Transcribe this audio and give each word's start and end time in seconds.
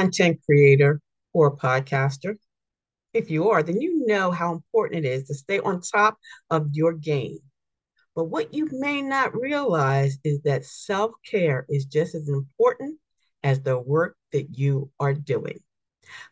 content 0.00 0.40
creator 0.46 0.98
or 1.34 1.54
podcaster? 1.54 2.36
If 3.12 3.30
you 3.30 3.50
are, 3.50 3.62
then 3.62 3.82
you 3.82 4.06
know 4.06 4.30
how 4.30 4.54
important 4.54 5.04
it 5.04 5.08
is 5.08 5.24
to 5.24 5.34
stay 5.34 5.58
on 5.58 5.82
top 5.82 6.16
of 6.48 6.68
your 6.72 6.94
game. 6.94 7.40
But 8.14 8.24
what 8.24 8.54
you 8.54 8.66
may 8.72 9.02
not 9.02 9.38
realize 9.38 10.16
is 10.24 10.40
that 10.42 10.64
self 10.64 11.12
care 11.30 11.66
is 11.68 11.84
just 11.84 12.14
as 12.14 12.30
important 12.30 12.98
as 13.42 13.60
the 13.60 13.78
work 13.78 14.16
that 14.32 14.56
you 14.56 14.90
are 14.98 15.12
doing. 15.12 15.60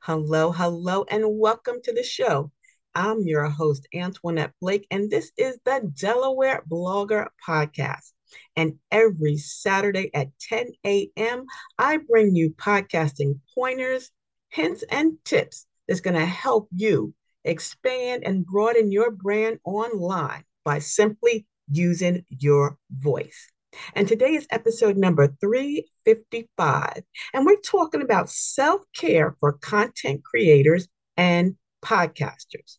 Hello, 0.00 0.50
hello, 0.50 1.04
and 1.10 1.38
welcome 1.38 1.82
to 1.84 1.92
the 1.92 2.02
show. 2.02 2.50
I'm 2.94 3.20
your 3.20 3.50
host, 3.50 3.86
Antoinette 3.94 4.54
Blake, 4.62 4.86
and 4.90 5.10
this 5.10 5.30
is 5.36 5.58
the 5.66 5.92
Delaware 5.94 6.62
Blogger 6.66 7.26
Podcast. 7.46 8.12
And 8.56 8.78
every 8.90 9.36
Saturday 9.36 10.10
at 10.14 10.28
10 10.40 10.72
a.m., 10.84 11.46
I 11.78 11.98
bring 11.98 12.34
you 12.34 12.50
podcasting 12.50 13.40
pointers, 13.54 14.10
hints, 14.48 14.84
and 14.90 15.16
tips 15.24 15.66
that's 15.86 16.00
going 16.00 16.16
to 16.16 16.26
help 16.26 16.68
you 16.74 17.14
expand 17.44 18.24
and 18.24 18.44
broaden 18.44 18.92
your 18.92 19.10
brand 19.10 19.58
online 19.64 20.44
by 20.64 20.78
simply 20.78 21.46
using 21.70 22.24
your 22.28 22.76
voice. 22.90 23.50
And 23.94 24.08
today 24.08 24.34
is 24.34 24.46
episode 24.50 24.96
number 24.96 25.28
355. 25.40 27.02
And 27.34 27.46
we're 27.46 27.60
talking 27.60 28.02
about 28.02 28.30
self 28.30 28.82
care 28.94 29.36
for 29.40 29.52
content 29.52 30.24
creators 30.24 30.88
and 31.16 31.56
podcasters. 31.84 32.78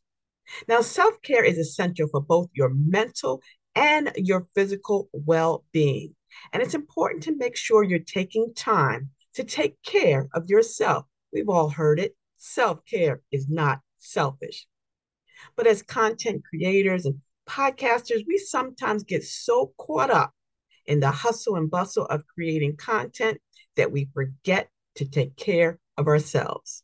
Now, 0.67 0.81
self 0.81 1.21
care 1.21 1.43
is 1.43 1.57
essential 1.57 2.07
for 2.09 2.21
both 2.21 2.49
your 2.53 2.69
mental 2.69 3.41
and 3.79 4.11
your 4.17 4.45
physical 4.53 5.09
well 5.13 5.63
being. 5.71 6.13
And 6.51 6.61
it's 6.61 6.75
important 6.75 7.23
to 7.23 7.37
make 7.37 7.55
sure 7.55 7.81
you're 7.81 7.99
taking 7.99 8.53
time 8.53 9.09
to 9.35 9.43
take 9.43 9.81
care 9.83 10.27
of 10.33 10.49
yourself. 10.49 11.05
We've 11.31 11.49
all 11.49 11.69
heard 11.69 11.99
it 11.99 12.15
self 12.37 12.85
care 12.85 13.21
is 13.31 13.47
not 13.49 13.79
selfish. 13.97 14.67
But 15.55 15.65
as 15.65 15.81
content 15.81 16.43
creators 16.43 17.05
and 17.05 17.21
podcasters, 17.47 18.25
we 18.27 18.37
sometimes 18.37 19.03
get 19.03 19.23
so 19.23 19.73
caught 19.77 20.09
up 20.11 20.33
in 20.85 20.99
the 20.99 21.11
hustle 21.11 21.55
and 21.55 21.71
bustle 21.71 22.05
of 22.05 22.27
creating 22.27 22.75
content 22.75 23.39
that 23.77 23.91
we 23.91 24.09
forget 24.13 24.69
to 24.95 25.05
take 25.05 25.37
care 25.37 25.79
of 25.97 26.07
ourselves. 26.07 26.83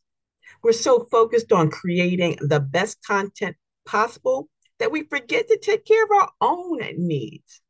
We're 0.62 0.72
so 0.72 1.06
focused 1.10 1.52
on 1.52 1.70
creating 1.70 2.38
the 2.40 2.60
best 2.60 3.04
content 3.06 3.56
possible 3.84 4.48
that 4.78 4.92
we 4.92 5.04
forget 5.04 5.48
to 5.48 5.58
take 5.58 5.84
care 5.84 6.04
of 6.04 6.10
our 6.10 6.30
own 6.40 6.78
needs. 6.96 7.60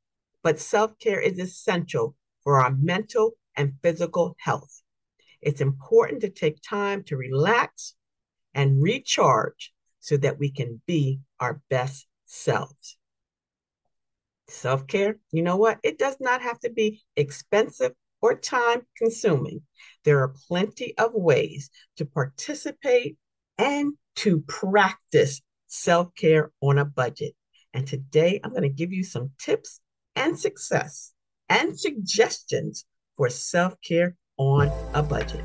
But 0.43 0.61
self 0.61 0.99
care 0.99 1.21
is 1.21 1.39
essential 1.39 2.15
for 2.43 2.61
our 2.61 2.71
mental 2.71 3.33
and 3.57 3.75
physical 3.83 4.37
health. 4.39 4.83
It's 5.41 5.61
important 5.61 6.21
to 6.23 6.31
take 6.31 6.61
time 6.63 7.03
to 7.05 7.17
relax 7.17 7.95
and 8.55 8.83
recharge 8.83 9.73
so 10.01 10.17
that 10.17 10.39
we 10.39 10.51
can 10.51 10.81
be 10.87 11.21
our 11.41 11.61
best 11.69 12.07
selves. 12.25 12.97
Self 14.49 14.87
care, 14.87 15.19
you 15.33 15.43
know 15.43 15.57
what? 15.57 15.79
It 15.83 15.99
does 15.99 16.17
not 16.21 16.41
have 16.43 16.61
to 16.61 16.71
be 16.71 17.03
expensive 17.17 17.93
or 18.21 18.37
time 18.37 18.87
consuming. 18.97 19.63
There 20.05 20.21
are 20.21 20.35
plenty 20.49 20.97
of 20.99 21.13
ways 21.15 21.71
to 21.97 22.05
participate 22.05 23.17
and 23.59 23.95
to 24.17 24.41
practice 24.43 25.43
self 25.67 26.15
care 26.15 26.53
on 26.61 26.79
a 26.79 26.85
budget. 26.85 27.35
And 27.75 27.87
today 27.87 28.41
I'm 28.43 28.51
going 28.51 28.63
to 28.63 28.69
give 28.69 28.93
you 28.93 29.05
some 29.05 29.31
tips 29.39 29.81
and 30.15 30.39
success 30.39 31.13
and 31.49 31.79
suggestions 31.79 32.85
for 33.17 33.29
self 33.29 33.75
care 33.83 34.17
on 34.39 34.71
a 34.95 35.03
budget. 35.03 35.45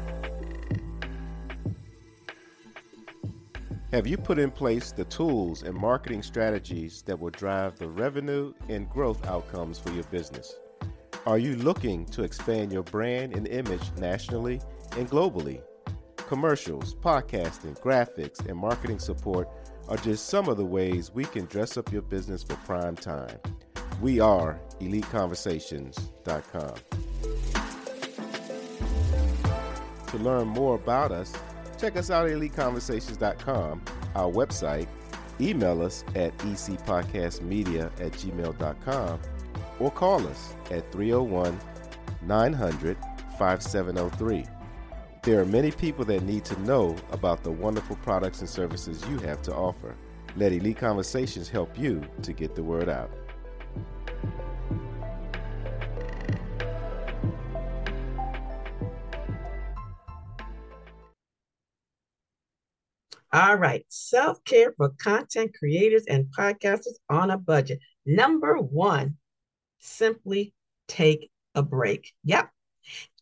Have 3.91 4.07
you 4.07 4.17
put 4.17 4.39
in 4.39 4.51
place 4.51 4.93
the 4.93 5.03
tools 5.03 5.63
and 5.63 5.75
marketing 5.75 6.23
strategies 6.23 7.01
that 7.01 7.19
will 7.19 7.29
drive 7.29 7.77
the 7.77 7.89
revenue 7.89 8.53
and 8.69 8.89
growth 8.89 9.27
outcomes 9.27 9.79
for 9.79 9.91
your 9.91 10.05
business? 10.05 10.55
Are 11.25 11.37
you 11.37 11.57
looking 11.57 12.05
to 12.05 12.23
expand 12.23 12.71
your 12.71 12.83
brand 12.83 13.35
and 13.35 13.47
image 13.49 13.83
nationally 13.97 14.61
and 14.97 15.09
globally? 15.09 15.61
Commercials, 16.15 16.95
podcasting, 16.95 17.77
graphics, 17.81 18.39
and 18.47 18.57
marketing 18.57 18.97
support 18.97 19.49
are 19.91 19.97
just 19.97 20.28
some 20.28 20.47
of 20.47 20.56
the 20.56 20.66
ways 20.66 21.12
we 21.13 21.25
can 21.25 21.44
dress 21.47 21.75
up 21.75 21.91
your 21.91 22.02
business 22.02 22.41
for 22.44 22.56
prime 22.66 22.96
time. 22.96 23.38
We 24.00 24.22
are 24.22 24.57
EliteConversations.com. 24.79 26.75
To 30.07 30.18
learn 30.18 30.47
more 30.47 30.75
about 30.75 31.12
us, 31.12 31.34
check 31.78 31.97
us 31.97 32.09
out 32.09 32.29
at 32.29 32.38
EliteConversations.com, 32.38 33.84
our 34.16 34.31
website, 34.31 34.88
email 35.41 35.81
us 35.81 36.06
at 36.16 36.38
ecpodcastmedia 36.38 37.88
at 38.00 38.13
gmail.com, 38.13 39.19
or 39.78 39.91
call 39.91 40.25
us 40.25 40.53
at 40.69 40.90
301 40.94 41.59
900 42.22 42.97
5703. 43.38 44.46
There 45.23 45.39
are 45.39 45.45
many 45.45 45.69
people 45.69 46.03
that 46.05 46.23
need 46.23 46.43
to 46.45 46.59
know 46.61 46.95
about 47.11 47.43
the 47.43 47.51
wonderful 47.51 47.95
products 47.97 48.39
and 48.39 48.49
services 48.49 49.03
you 49.07 49.19
have 49.19 49.43
to 49.43 49.53
offer. 49.53 49.95
Let 50.35 50.51
Elite 50.51 50.77
Conversations 50.77 51.47
help 51.47 51.77
you 51.77 52.01
to 52.23 52.33
get 52.33 52.55
the 52.55 52.63
word 52.63 52.89
out. 52.89 53.11
All 63.31 63.55
right, 63.57 63.85
self 63.89 64.43
care 64.43 64.73
for 64.75 64.89
content 64.89 65.51
creators 65.53 66.05
and 66.07 66.25
podcasters 66.35 66.97
on 67.11 67.29
a 67.29 67.37
budget. 67.37 67.77
Number 68.07 68.55
one, 68.55 69.17
simply 69.77 70.55
take 70.87 71.29
a 71.53 71.61
break. 71.61 72.11
Yep, 72.23 72.49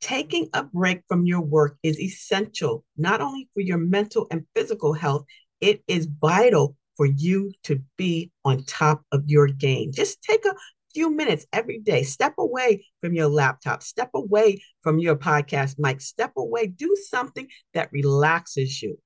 Taking 0.02 0.50
a 0.54 0.64
break 0.64 1.02
from 1.08 1.26
your 1.26 1.42
work 1.42 1.78
is 1.84 2.00
essential, 2.00 2.84
not 2.98 3.22
only 3.22 3.50
for 3.54 3.62
your 3.62 3.78
mental 3.78 4.28
and 4.32 4.46
physical 4.56 4.94
health, 4.94 5.26
it 5.62 5.84
is 5.88 6.08
vital 6.22 6.76
for 6.96 7.06
you 7.06 7.52
to 7.64 7.82
be 7.98 8.32
on 8.46 8.64
top 8.64 9.04
of 9.12 9.24
your 9.28 9.48
game. 9.48 9.92
Just 9.92 10.22
take 10.22 10.46
a 10.46 10.56
few 10.94 11.12
minutes 11.12 11.46
every 11.54 11.80
day. 11.80 12.04
Step 12.04 12.34
away 12.38 12.86
from 13.02 13.14
your 13.14 13.28
laptop, 13.28 13.84
step 13.84 14.10
away 14.14 14.62
from 14.82 15.00
your 15.00 15.16
podcast 15.16 15.76
mic, 15.78 16.02
step 16.02 16.34
away, 16.38 16.68
do 16.68 16.96
something 17.10 17.48
that 17.74 17.92
relaxes 17.92 18.82
you. 18.82 18.98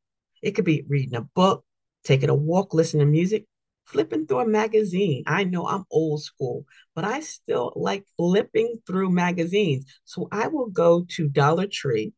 It 0.42 0.52
could 0.52 0.66
be 0.66 0.86
reading 0.88 1.16
a 1.16 1.22
book, 1.22 1.64
taking 2.04 2.30
a 2.30 2.36
walk, 2.36 2.74
listening 2.74 3.06
to 3.08 3.12
music, 3.12 3.46
flipping 3.94 4.26
through 4.26 4.40
a 4.40 4.48
magazine. 4.48 5.24
I 5.28 5.46
know 5.46 5.68
I'm 5.68 5.86
old 5.92 6.24
school, 6.24 6.66
but 6.96 7.06
I 7.06 7.22
still 7.22 7.72
like 7.76 8.06
flipping 8.18 8.82
through 8.86 9.12
magazines. 9.12 9.86
So 10.04 10.28
I 10.32 10.48
will 10.48 10.70
go 10.70 11.06
to 11.12 11.30
Dollar 11.30 11.68
Tree, 11.68 12.14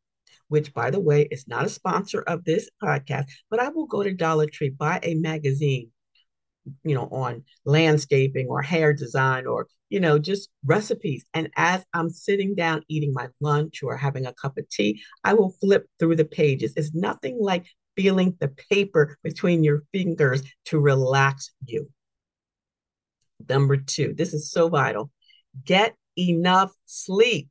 which, 0.47 0.73
by 0.73 0.89
the 0.89 0.99
way, 0.99 1.27
is 1.29 1.47
not 1.47 1.65
a 1.65 1.69
sponsor 1.69 2.21
of 2.21 2.45
this 2.45 2.69
podcast, 2.81 3.25
but 3.51 3.59
I 3.59 3.69
will 3.69 3.85
go 3.85 4.01
to 4.01 4.13
Dollar 4.13 4.47
Tree, 4.47 4.69
buy 4.69 4.99
a 5.03 5.15
magazine, 5.15 5.91
you 6.83 6.95
know, 6.95 7.09
on 7.11 7.43
landscaping 7.65 8.47
or 8.47 8.61
hair 8.61 8.93
design 8.93 9.45
or, 9.45 9.67
you 9.89 9.99
know, 9.99 10.17
just 10.17 10.49
recipes. 10.63 11.25
And 11.33 11.49
as 11.57 11.83
I'm 11.93 12.09
sitting 12.09 12.55
down 12.55 12.83
eating 12.87 13.13
my 13.13 13.27
lunch 13.41 13.83
or 13.83 13.97
having 13.97 14.25
a 14.25 14.33
cup 14.33 14.57
of 14.57 14.67
tea, 14.69 15.03
I 15.23 15.33
will 15.33 15.51
flip 15.61 15.87
through 15.99 16.15
the 16.15 16.25
pages. 16.25 16.73
It's 16.75 16.95
nothing 16.95 17.37
like 17.39 17.65
feeling 17.95 18.35
the 18.39 18.49
paper 18.69 19.17
between 19.23 19.63
your 19.63 19.83
fingers 19.91 20.43
to 20.65 20.79
relax 20.79 21.51
you. 21.65 21.89
Number 23.47 23.77
two, 23.77 24.13
this 24.17 24.33
is 24.33 24.51
so 24.51 24.69
vital 24.69 25.11
get 25.63 25.95
enough 26.17 26.71
sleep. 26.85 27.49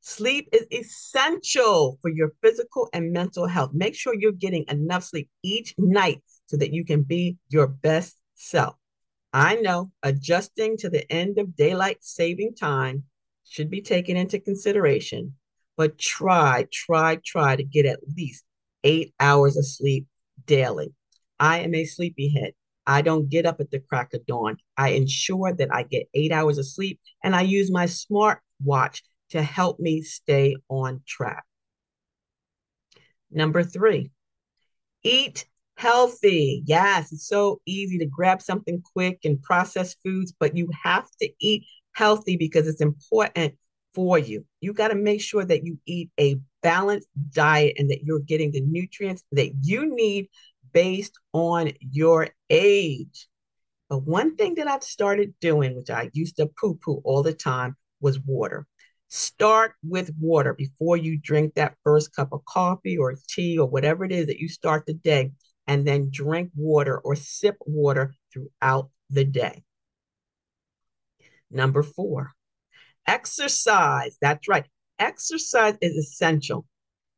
Sleep 0.00 0.48
is 0.52 0.66
essential 0.72 1.98
for 2.00 2.10
your 2.10 2.32
physical 2.42 2.88
and 2.92 3.12
mental 3.12 3.46
health. 3.46 3.72
Make 3.74 3.94
sure 3.94 4.14
you're 4.14 4.32
getting 4.32 4.64
enough 4.68 5.04
sleep 5.04 5.28
each 5.42 5.74
night 5.76 6.22
so 6.46 6.56
that 6.56 6.72
you 6.72 6.84
can 6.84 7.02
be 7.02 7.36
your 7.48 7.66
best 7.66 8.16
self. 8.34 8.74
I 9.32 9.56
know 9.56 9.92
adjusting 10.02 10.78
to 10.78 10.88
the 10.88 11.10
end 11.12 11.38
of 11.38 11.54
daylight 11.56 11.98
saving 12.00 12.54
time 12.54 13.04
should 13.44 13.70
be 13.70 13.82
taken 13.82 14.16
into 14.16 14.40
consideration, 14.40 15.34
but 15.76 15.98
try, 15.98 16.66
try, 16.72 17.18
try 17.24 17.56
to 17.56 17.62
get 17.62 17.84
at 17.84 18.00
least 18.16 18.44
eight 18.84 19.14
hours 19.20 19.56
of 19.56 19.66
sleep 19.66 20.06
daily. 20.46 20.92
I 21.38 21.60
am 21.60 21.74
a 21.74 21.84
sleepyhead. 21.84 22.52
I 22.86 23.02
don't 23.02 23.28
get 23.28 23.46
up 23.46 23.60
at 23.60 23.70
the 23.70 23.80
crack 23.80 24.14
of 24.14 24.24
dawn. 24.26 24.56
I 24.76 24.90
ensure 24.90 25.52
that 25.52 25.72
I 25.72 25.82
get 25.82 26.08
eight 26.14 26.32
hours 26.32 26.58
of 26.58 26.66
sleep 26.66 27.00
and 27.22 27.36
I 27.36 27.42
use 27.42 27.70
my 27.70 27.86
smart 27.86 28.40
watch 28.64 29.02
to 29.30 29.42
help 29.42 29.78
me 29.78 30.02
stay 30.02 30.56
on 30.68 31.02
track. 31.06 31.44
Number 33.30 33.62
three, 33.62 34.10
eat 35.02 35.46
healthy. 35.76 36.62
Yes, 36.66 37.12
it's 37.12 37.28
so 37.28 37.60
easy 37.66 37.98
to 37.98 38.06
grab 38.06 38.40
something 38.40 38.82
quick 38.94 39.20
and 39.24 39.42
process 39.42 39.94
foods, 40.02 40.32
but 40.38 40.56
you 40.56 40.68
have 40.82 41.08
to 41.20 41.28
eat 41.40 41.64
healthy 41.92 42.36
because 42.36 42.66
it's 42.66 42.80
important 42.80 43.54
for 43.98 44.16
you. 44.16 44.44
You 44.60 44.72
got 44.72 44.88
to 44.88 44.94
make 44.94 45.20
sure 45.20 45.44
that 45.44 45.64
you 45.64 45.76
eat 45.84 46.08
a 46.20 46.36
balanced 46.62 47.08
diet 47.32 47.74
and 47.78 47.90
that 47.90 48.04
you're 48.04 48.20
getting 48.20 48.52
the 48.52 48.60
nutrients 48.60 49.24
that 49.32 49.50
you 49.60 49.92
need 49.92 50.28
based 50.72 51.18
on 51.32 51.72
your 51.80 52.28
age. 52.48 53.26
But 53.90 54.04
one 54.04 54.36
thing 54.36 54.54
that 54.54 54.68
I've 54.68 54.84
started 54.84 55.34
doing, 55.40 55.74
which 55.74 55.90
I 55.90 56.10
used 56.12 56.36
to 56.36 56.46
poo 56.46 56.76
poo 56.76 57.00
all 57.02 57.24
the 57.24 57.32
time, 57.32 57.74
was 58.00 58.20
water. 58.20 58.68
Start 59.08 59.72
with 59.82 60.14
water 60.20 60.54
before 60.54 60.96
you 60.96 61.18
drink 61.18 61.54
that 61.54 61.74
first 61.82 62.14
cup 62.14 62.28
of 62.30 62.44
coffee 62.44 62.96
or 62.96 63.16
tea 63.28 63.58
or 63.58 63.66
whatever 63.66 64.04
it 64.04 64.12
is 64.12 64.26
that 64.26 64.38
you 64.38 64.48
start 64.48 64.86
the 64.86 64.94
day, 64.94 65.32
and 65.66 65.84
then 65.84 66.08
drink 66.12 66.52
water 66.54 67.00
or 67.00 67.16
sip 67.16 67.56
water 67.66 68.14
throughout 68.32 68.90
the 69.10 69.24
day. 69.24 69.64
Number 71.50 71.82
four, 71.82 72.36
exercise. 73.08 74.16
That's 74.20 74.46
right. 74.46 74.66
Exercise 75.00 75.74
is 75.80 75.96
essential. 75.96 76.66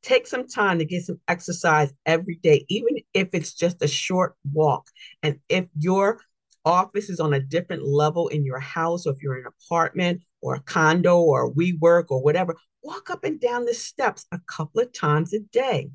Take 0.03 0.27
some 0.27 0.47
time 0.47 0.79
to 0.79 0.87
get 0.87 1.05
some 1.05 1.21
exercise 1.29 1.93
every 2.07 2.37
day, 2.43 2.65
even 2.69 2.97
if 3.13 3.29
it's 3.35 3.53
just 3.53 3.83
a 3.83 3.89
short 3.89 4.35
walk. 4.51 4.87
And 5.23 5.41
if 5.51 5.67
your 5.77 6.21
office 6.65 7.11
is 7.11 7.21
on 7.21 7.35
a 7.35 7.41
different 7.41 7.87
level 7.87 8.29
in 8.29 8.45
your 8.45 8.61
house, 8.61 9.07
or 9.07 9.13
if 9.13 9.23
you're 9.23 9.37
in 9.39 9.45
an 9.45 9.53
apartment 9.67 10.23
or 10.41 10.55
a 10.55 10.61
condo 10.61 11.21
or 11.21 11.53
WeWork 11.53 12.07
or 12.09 12.23
whatever, 12.23 12.57
walk 12.83 13.11
up 13.11 13.25
and 13.25 13.39
down 13.39 13.67
the 13.67 13.75
steps 13.75 14.25
a 14.33 14.41
couple 14.47 14.81
of 14.81 14.93
times 14.93 15.35
a 15.35 15.41
day. 15.53 15.91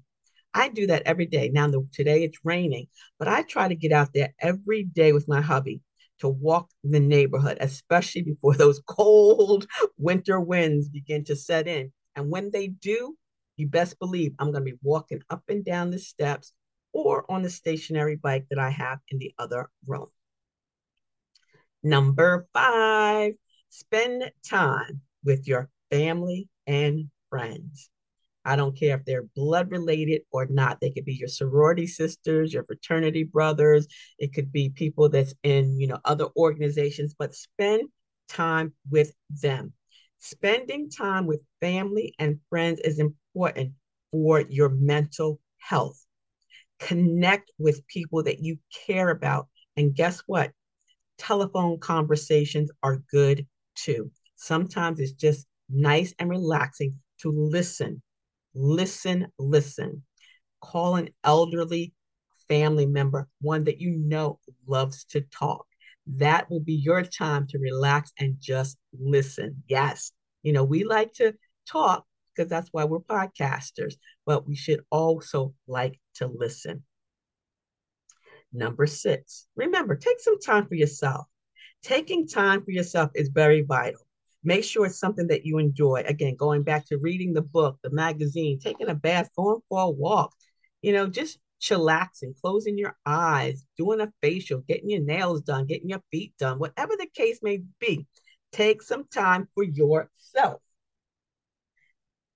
I 0.54 0.70
do 0.70 0.88
that 0.88 1.04
every 1.06 1.26
day. 1.26 1.50
Now, 1.50 1.70
today 1.92 2.24
it's 2.24 2.38
raining, 2.44 2.88
but 3.18 3.28
I 3.28 3.42
try 3.42 3.68
to 3.68 3.76
get 3.76 3.92
out 3.92 4.10
there 4.14 4.34
every 4.40 4.84
day 4.84 5.14
with 5.14 5.28
my 5.28 5.42
hubby 5.42 5.82
to 6.20 6.30
walk 6.30 6.70
the 6.84 7.00
neighborhood, 7.00 7.58
especially 7.60 8.22
before 8.22 8.56
those 8.56 8.82
cold 8.88 9.68
winter 9.98 10.40
winds 10.40 10.90
begin 10.90 11.24
to 11.26 11.36
set 11.36 11.68
in. 11.68 11.92
And 12.16 12.30
when 12.30 12.52
they 12.52 12.68
do, 12.68 13.16
you 13.58 13.68
best 13.68 14.00
believe 14.00 14.34
I'm 14.40 14.52
going 14.52 14.66
to 14.66 14.72
be 14.72 14.80
walking 14.82 15.22
up 15.30 15.44
and 15.48 15.64
down 15.64 15.92
the 15.92 16.00
steps 16.00 16.54
or 16.94 17.30
on 17.30 17.42
the 17.42 17.50
stationary 17.50 18.16
bike 18.16 18.46
that 18.50 18.60
I 18.60 18.70
have 18.70 19.00
in 19.10 19.20
the 19.20 19.34
other 19.38 19.70
room. 19.86 20.08
Number 21.84 22.48
five, 22.54 23.34
spend 23.70 24.32
time 24.48 25.02
with 25.24 25.48
your 25.48 25.70
family 25.92 26.50
and 26.66 27.10
friends. 27.30 27.90
I 28.46 28.56
don't 28.56 28.78
care 28.78 28.96
if 28.96 29.06
they're 29.06 29.26
blood 29.36 29.72
related 29.72 30.22
or 30.32 30.46
not. 30.46 30.80
They 30.80 30.92
could 30.92 31.06
be 31.06 31.16
your 31.16 31.28
sorority 31.28 31.88
sisters, 31.88 32.54
your 32.54 32.64
fraternity 32.64 33.24
brothers. 33.24 33.88
It 34.20 34.34
could 34.34 34.52
be 34.52 34.70
people 34.70 35.10
that's 35.10 35.34
in, 35.44 35.80
you 35.80 35.88
know, 35.88 36.00
other 36.06 36.28
organizations, 36.38 37.16
but 37.18 37.36
spend 37.36 37.90
time 38.30 38.74
with 38.90 39.14
them. 39.42 39.74
Spending 40.20 40.90
time 40.90 41.26
with 41.26 41.42
family 41.62 42.14
and 42.20 42.40
friends 42.50 42.80
is 42.82 43.00
important 43.00 43.74
for 44.12 44.42
your 44.42 44.70
mental 44.70 45.40
health. 45.58 46.04
Connect 46.80 47.52
with 47.58 47.86
people 47.88 48.24
that 48.24 48.40
you 48.40 48.58
care 48.86 49.10
about. 49.10 49.48
And 49.78 49.96
guess 49.96 50.22
what? 50.28 50.52
Telephone 51.18 51.80
conversations 51.80 52.72
are 52.84 53.04
good 53.12 53.48
too. 53.76 54.12
Sometimes 54.36 55.00
it's 55.00 55.14
just 55.14 55.48
nice 55.70 56.14
and 56.20 56.30
relaxing 56.30 57.00
to 57.22 57.32
listen 57.32 58.02
Listen, 58.56 59.28
listen. 59.38 60.04
Call 60.62 60.96
an 60.96 61.10
elderly 61.24 61.94
family 62.48 62.86
member, 62.86 63.28
one 63.42 63.66
that 63.66 63.80
you 63.80 63.92
know 63.92 64.40
loves 64.66 65.04
to 65.06 65.22
talk. 65.22 65.66
That 66.08 66.50
will 66.50 66.62
be 66.62 66.74
your 66.74 67.04
time 67.04 67.48
to 67.48 67.60
relax 67.60 68.12
and 68.20 68.38
just 68.40 68.78
listen. 68.98 69.64
Yes, 69.68 70.12
you 70.42 70.54
know, 70.54 70.64
we 70.64 70.84
like 70.84 71.14
to 71.14 71.34
talk 71.68 72.06
because 72.34 72.50
that's 72.50 72.70
why 72.72 72.86
we're 72.86 73.00
podcasters, 73.00 73.96
but 74.26 74.48
we 74.48 74.56
should 74.56 74.82
also 74.90 75.54
like 75.68 76.00
to 76.16 76.28
listen. 76.28 76.84
Number 78.54 78.88
six, 78.88 79.48
remember, 79.56 79.96
take 79.96 80.20
some 80.20 80.40
time 80.40 80.68
for 80.68 80.76
yourself. 80.76 81.26
Taking 81.84 82.28
time 82.28 82.64
for 82.64 82.72
yourself 82.72 83.12
is 83.16 83.30
very 83.30 83.62
vital. 83.62 84.05
Make 84.46 84.64
sure 84.64 84.86
it's 84.86 85.00
something 85.00 85.28
that 85.28 85.46
you 85.46 85.58
enjoy. 85.58 86.04
Again, 86.06 86.36
going 86.36 86.62
back 86.64 86.86
to 86.88 86.98
reading 86.98 87.34
the 87.34 87.42
book, 87.42 87.80
the 87.84 87.90
magazine, 87.90 88.60
taking 88.60 88.90
a 88.90 88.96
bath, 88.96 89.30
going 89.36 89.60
for 89.68 89.82
a 89.82 89.90
walk, 89.90 90.34
you 90.84 90.94
know, 90.94 91.08
just 91.08 91.40
chillaxing, 91.60 92.40
closing 92.40 92.78
your 92.78 92.96
eyes, 93.08 93.66
doing 93.76 94.02
a 94.02 94.14
facial, 94.22 94.60
getting 94.60 94.90
your 94.92 95.02
nails 95.02 95.42
done, 95.42 95.66
getting 95.66 95.90
your 95.90 96.04
feet 96.12 96.34
done, 96.38 96.60
whatever 96.60 96.94
the 96.96 97.08
case 97.16 97.40
may 97.42 97.64
be. 97.80 98.06
Take 98.52 98.84
some 98.84 99.06
time 99.06 99.48
for 99.56 99.64
yourself. 99.64 100.62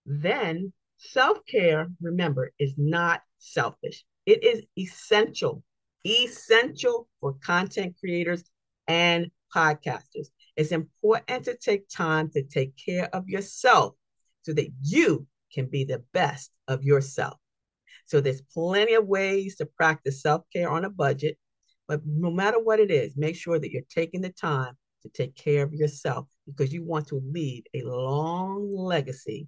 Then, 0.05 0.73
self 0.97 1.45
care, 1.45 1.87
remember, 2.01 2.51
is 2.57 2.73
not 2.75 3.21
selfish, 3.37 4.03
it 4.25 4.43
is 4.43 4.63
essential, 4.77 5.63
essential 6.05 7.07
for 7.21 7.33
content 7.33 7.95
creators 7.99 8.43
and 8.87 9.29
podcasters. 9.55 10.29
It's 10.59 10.73
important 10.73 11.45
to 11.45 11.55
take 11.55 11.87
time 11.87 12.29
to 12.31 12.43
take 12.43 12.73
care 12.75 13.07
of 13.15 13.29
yourself 13.29 13.95
so 14.41 14.51
that 14.51 14.67
you 14.83 15.25
can 15.53 15.67
be 15.67 15.85
the 15.85 16.03
best 16.11 16.51
of 16.67 16.83
yourself. 16.83 17.37
So 18.07 18.19
there's 18.19 18.41
plenty 18.41 18.95
of 18.95 19.07
ways 19.07 19.55
to 19.55 19.65
practice 19.65 20.21
self-care 20.21 20.69
on 20.69 20.83
a 20.83 20.89
budget, 20.89 21.37
but 21.87 22.01
no 22.05 22.29
matter 22.29 22.59
what 22.59 22.81
it 22.81 22.91
is, 22.91 23.15
make 23.15 23.37
sure 23.37 23.57
that 23.57 23.71
you're 23.71 23.83
taking 23.89 24.19
the 24.19 24.33
time 24.33 24.73
to 25.03 25.09
take 25.09 25.33
care 25.33 25.63
of 25.63 25.71
yourself 25.71 26.27
because 26.45 26.73
you 26.73 26.83
want 26.83 27.07
to 27.07 27.23
leave 27.31 27.63
a 27.73 27.83
long 27.83 28.69
legacy 28.75 29.47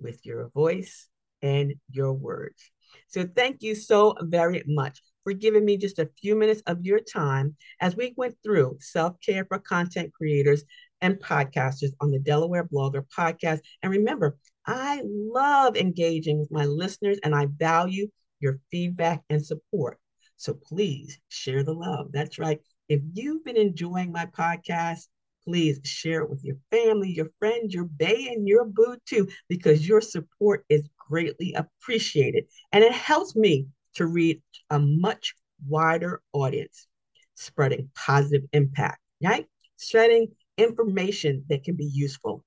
with 0.00 0.24
your 0.24 0.48
voice 0.54 1.06
and 1.42 1.74
your 1.90 2.14
words. 2.14 2.70
So 3.08 3.26
thank 3.26 3.62
you 3.62 3.74
so 3.74 4.14
very 4.22 4.62
much 4.66 5.02
for 5.26 5.34
giving 5.34 5.66
me 5.66 5.76
just 5.76 5.98
a 5.98 6.08
few 6.22 6.36
minutes 6.36 6.62
of 6.68 6.84
your 6.84 7.00
time 7.00 7.56
as 7.80 7.96
we 7.96 8.14
went 8.16 8.36
through 8.44 8.78
self 8.80 9.20
care 9.20 9.44
for 9.44 9.58
content 9.58 10.12
creators 10.14 10.64
and 11.02 11.16
podcasters 11.16 11.90
on 12.00 12.12
the 12.12 12.18
Delaware 12.20 12.64
Blogger 12.64 13.04
podcast. 13.16 13.60
And 13.82 13.92
remember, 13.92 14.38
I 14.66 15.02
love 15.04 15.76
engaging 15.76 16.38
with 16.38 16.52
my 16.52 16.64
listeners 16.64 17.18
and 17.24 17.34
I 17.34 17.46
value 17.58 18.08
your 18.40 18.60
feedback 18.70 19.24
and 19.28 19.44
support. 19.44 19.98
So 20.36 20.54
please 20.54 21.18
share 21.28 21.64
the 21.64 21.74
love. 21.74 22.12
That's 22.12 22.38
right. 22.38 22.60
If 22.88 23.00
you've 23.14 23.44
been 23.44 23.56
enjoying 23.56 24.12
my 24.12 24.26
podcast, 24.26 25.08
please 25.44 25.80
share 25.84 26.22
it 26.22 26.30
with 26.30 26.44
your 26.44 26.56
family, 26.70 27.10
your 27.10 27.30
friends, 27.38 27.74
your 27.74 27.84
bay, 27.84 28.28
and 28.30 28.46
your 28.46 28.64
boo 28.64 28.96
too, 29.06 29.28
because 29.48 29.88
your 29.88 30.00
support 30.00 30.64
is 30.68 30.88
greatly 31.08 31.54
appreciated. 31.54 32.44
And 32.72 32.84
it 32.84 32.92
helps 32.92 33.36
me 33.36 33.66
to 33.96 34.06
reach 34.06 34.40
a 34.70 34.78
much 34.78 35.34
wider 35.66 36.22
audience, 36.32 36.86
spreading 37.34 37.90
positive 37.94 38.48
impact, 38.52 39.00
right? 39.22 39.46
Spreading 39.76 40.28
information 40.56 41.44
that 41.48 41.64
can 41.64 41.76
be 41.76 41.84
useful. 41.84 42.44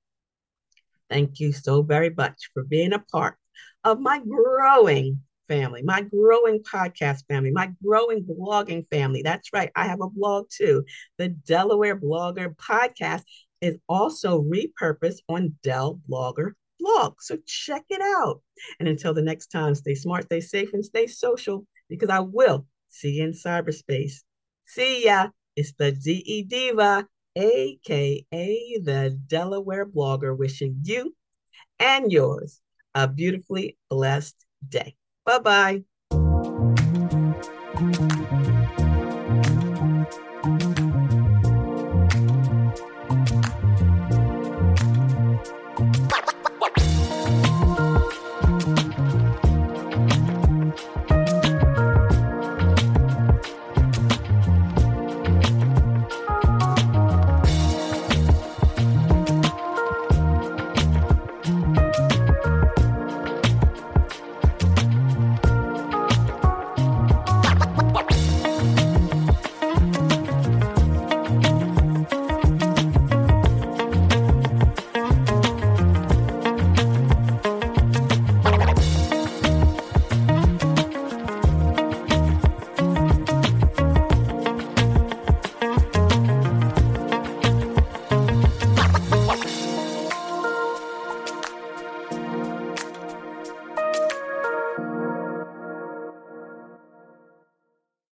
Thank 1.09 1.39
you 1.39 1.51
so 1.51 1.81
very 1.81 2.11
much 2.15 2.51
for 2.53 2.63
being 2.63 2.93
a 2.93 2.99
part 2.99 3.35
of 3.83 3.99
my 3.99 4.19
growing 4.19 5.21
family, 5.47 5.81
my 5.81 6.01
growing 6.01 6.61
podcast 6.61 7.25
family, 7.27 7.49
my 7.51 7.71
growing 7.83 8.23
blogging 8.23 8.87
family. 8.91 9.23
That's 9.23 9.51
right, 9.51 9.71
I 9.75 9.85
have 9.87 10.01
a 10.01 10.09
blog 10.09 10.47
too. 10.49 10.85
The 11.17 11.29
Delaware 11.29 11.99
Blogger 11.99 12.55
podcast 12.55 13.23
is 13.59 13.77
also 13.89 14.43
repurposed 14.43 15.21
on 15.27 15.55
Dell 15.63 15.99
Blogger 16.07 16.51
blog. 16.79 17.15
So 17.21 17.37
check 17.45 17.83
it 17.89 18.01
out. 18.01 18.41
And 18.79 18.87
until 18.87 19.13
the 19.13 19.21
next 19.21 19.47
time, 19.47 19.75
stay 19.75 19.95
smart, 19.95 20.25
stay 20.25 20.41
safe, 20.41 20.73
and 20.73 20.83
stay 20.83 21.07
social 21.07 21.65
because 21.89 22.09
I 22.09 22.19
will 22.19 22.65
see 22.89 23.11
you 23.11 23.23
in 23.25 23.31
cyberspace. 23.31 24.23
See 24.65 25.05
ya. 25.05 25.29
It's 25.55 25.73
the 25.73 25.91
DE 25.91 26.43
Diva, 26.43 27.05
aka 27.35 28.23
the 28.81 29.19
Delaware 29.27 29.85
blogger, 29.85 30.37
wishing 30.37 30.79
you 30.83 31.15
and 31.79 32.11
yours 32.11 32.61
a 32.95 33.07
beautifully 33.07 33.77
blessed 33.89 34.35
day. 34.67 34.95
Bye 35.25 35.39
bye. 35.39 35.83